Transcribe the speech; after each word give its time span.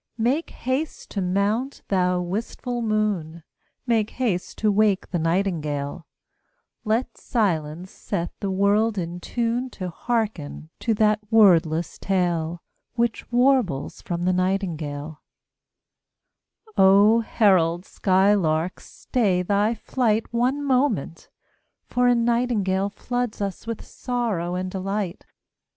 Make 0.17 0.49
haste 0.49 1.11
to 1.11 1.21
mount, 1.21 1.83
thou 1.89 2.19
wistful 2.21 2.81
moon, 2.81 3.43
Make 3.85 4.09
haste 4.09 4.57
to 4.57 4.71
wake 4.71 5.11
the 5.11 5.19
nightingale: 5.19 6.07
Let 6.83 7.17
silence 7.19 7.91
set 7.91 8.31
the 8.39 8.49
world 8.49 8.97
in 8.97 9.19
tune 9.19 9.69
To 9.69 9.89
hearken 9.91 10.71
to 10.79 10.95
that 10.95 11.19
wordless 11.29 11.99
tale 11.99 12.63
Which 12.95 13.31
warbles 13.31 14.01
from 14.01 14.23
the 14.25 14.33
nightingale 14.33 15.21
O 16.75 17.19
herald 17.19 17.85
skylark, 17.85 18.79
stay 18.79 19.43
thy 19.43 19.75
flight 19.75 20.33
One 20.33 20.63
moment, 20.63 21.29
for 21.83 22.07
a 22.07 22.15
nightingale 22.15 22.89
Floods 22.89 23.39
us 23.39 23.67
with 23.67 23.85
sorrow 23.85 24.55
and 24.55 24.71
delight. 24.71 25.27